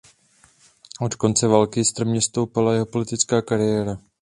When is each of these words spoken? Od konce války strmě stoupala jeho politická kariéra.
Od 1.01 1.15
konce 1.15 1.47
války 1.47 1.85
strmě 1.85 2.21
stoupala 2.21 2.73
jeho 2.73 2.85
politická 2.85 3.41
kariéra. 3.41 3.97